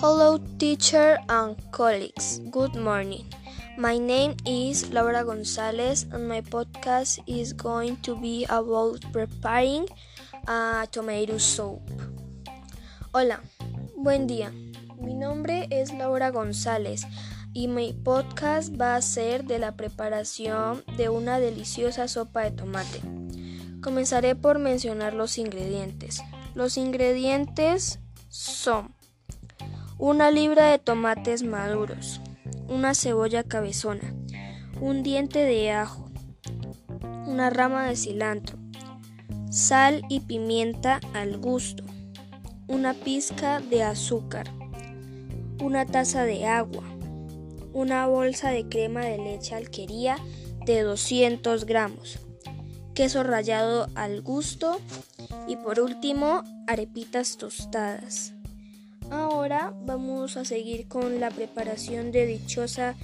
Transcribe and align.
Hello, 0.00 0.40
teacher 0.56 1.20
and 1.28 1.60
colleagues. 1.72 2.40
Good 2.48 2.74
morning. 2.74 3.28
My 3.76 3.98
name 3.98 4.32
is 4.46 4.88
Laura 4.88 5.22
Gonzalez, 5.22 6.06
and 6.08 6.26
my 6.26 6.40
podcast 6.40 7.20
is 7.28 7.52
going 7.52 8.00
to 8.08 8.16
be 8.16 8.46
about 8.48 9.04
preparing 9.12 9.84
a 10.48 10.88
tomato 10.90 11.36
soup. 11.36 11.84
Hola, 13.12 13.44
buen 13.94 14.26
día. 14.26 14.48
Mi 14.96 15.12
nombre 15.12 15.68
es 15.68 15.92
Laura 15.92 16.30
González 16.30 17.04
y 17.52 17.68
mi 17.68 17.92
podcast 17.92 18.72
va 18.80 18.96
a 18.96 19.02
ser 19.02 19.44
de 19.44 19.58
la 19.58 19.76
preparación 19.76 20.82
de 20.96 21.10
una 21.10 21.38
deliciosa 21.38 22.08
sopa 22.08 22.40
de 22.40 22.52
tomate. 22.52 23.02
Comenzaré 23.82 24.34
por 24.34 24.60
mencionar 24.60 25.12
los 25.12 25.36
ingredientes. 25.36 26.22
Los 26.54 26.78
ingredientes 26.78 27.98
son 28.30 28.94
una 30.00 30.30
libra 30.30 30.70
de 30.70 30.78
tomates 30.78 31.42
maduros, 31.42 32.22
una 32.68 32.94
cebolla 32.94 33.42
cabezona, 33.42 34.14
un 34.80 35.02
diente 35.02 35.40
de 35.40 35.72
ajo, 35.72 36.10
una 37.26 37.50
rama 37.50 37.84
de 37.84 37.96
cilantro, 37.96 38.58
sal 39.50 40.00
y 40.08 40.20
pimienta 40.20 41.00
al 41.12 41.36
gusto, 41.36 41.84
una 42.66 42.94
pizca 42.94 43.60
de 43.60 43.82
azúcar, 43.82 44.50
una 45.62 45.84
taza 45.84 46.24
de 46.24 46.46
agua, 46.46 46.84
una 47.74 48.06
bolsa 48.06 48.48
de 48.48 48.66
crema 48.70 49.02
de 49.02 49.18
leche 49.18 49.54
alquería 49.54 50.16
de 50.64 50.80
200 50.80 51.66
gramos, 51.66 52.20
queso 52.94 53.22
rallado 53.22 53.86
al 53.94 54.22
gusto 54.22 54.80
y 55.46 55.56
por 55.56 55.78
último 55.78 56.42
arepitas 56.66 57.36
tostadas. 57.36 58.32
Ahora 59.10 59.74
vamos 59.76 60.36
a 60.36 60.44
seguir 60.44 60.86
con 60.86 61.18
la 61.20 61.30
preparación 61.30 62.12
de 62.12 62.26
dichosa 62.26 62.96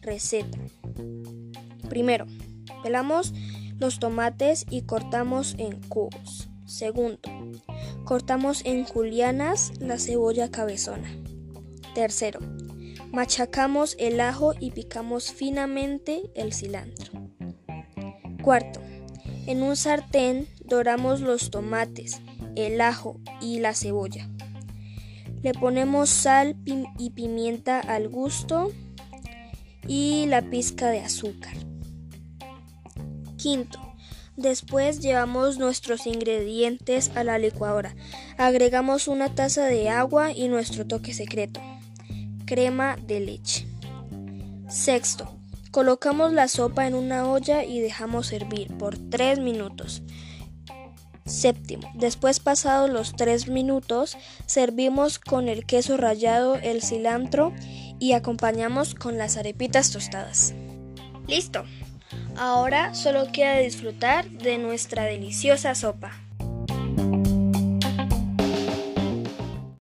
receta. 0.00 0.58
Primero, 1.88 2.26
pelamos 2.82 3.32
los 3.78 3.98
tomates 3.98 4.66
y 4.70 4.82
cortamos 4.82 5.54
en 5.58 5.80
cubos. 5.88 6.48
Segundo, 6.66 7.20
cortamos 8.04 8.62
en 8.64 8.84
julianas 8.84 9.72
la 9.78 9.98
cebolla 9.98 10.50
cabezona. 10.50 11.08
Tercero, 11.94 12.40
machacamos 13.12 13.94
el 13.98 14.20
ajo 14.20 14.54
y 14.58 14.70
picamos 14.70 15.32
finamente 15.32 16.30
el 16.34 16.52
cilantro. 16.52 17.12
Cuarto, 18.42 18.80
en 19.46 19.62
un 19.62 19.76
sartén 19.76 20.48
doramos 20.64 21.20
los 21.20 21.50
tomates, 21.50 22.20
el 22.56 22.80
ajo 22.80 23.20
y 23.40 23.58
la 23.58 23.74
cebolla. 23.74 24.28
Le 25.42 25.52
ponemos 25.54 26.08
sal 26.08 26.56
y 26.98 27.10
pimienta 27.10 27.80
al 27.80 28.08
gusto 28.08 28.72
y 29.86 30.26
la 30.26 30.42
pizca 30.42 30.90
de 30.90 31.00
azúcar. 31.00 31.54
Quinto, 33.36 33.80
después 34.36 35.00
llevamos 35.00 35.58
nuestros 35.58 36.06
ingredientes 36.06 37.10
a 37.16 37.24
la 37.24 37.38
licuadora. 37.38 37.94
Agregamos 38.38 39.08
una 39.08 39.34
taza 39.34 39.64
de 39.64 39.88
agua 39.88 40.32
y 40.32 40.48
nuestro 40.48 40.86
toque 40.86 41.12
secreto, 41.12 41.60
crema 42.44 42.96
de 42.96 43.20
leche. 43.20 43.66
Sexto, 44.68 45.36
colocamos 45.72 46.32
la 46.32 46.46
sopa 46.46 46.86
en 46.86 46.94
una 46.94 47.28
olla 47.28 47.64
y 47.64 47.80
dejamos 47.80 48.32
hervir 48.32 48.68
por 48.78 48.96
3 48.96 49.40
minutos. 49.40 50.02
Séptimo, 51.24 51.90
después 51.94 52.40
pasados 52.40 52.90
los 52.90 53.14
3 53.14 53.48
minutos, 53.48 54.16
servimos 54.46 55.18
con 55.18 55.48
el 55.48 55.64
queso 55.64 55.96
rallado, 55.96 56.56
el 56.56 56.82
cilantro 56.82 57.52
y 57.98 58.12
acompañamos 58.12 58.94
con 58.94 59.18
las 59.18 59.36
arepitas 59.36 59.92
tostadas. 59.92 60.54
Listo. 61.28 61.64
Ahora 62.36 62.94
solo 62.94 63.30
queda 63.32 63.58
disfrutar 63.58 64.28
de 64.28 64.58
nuestra 64.58 65.04
deliciosa 65.04 65.74
sopa. 65.74 66.12